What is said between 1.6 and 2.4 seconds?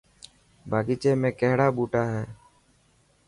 ٻوٽا هي.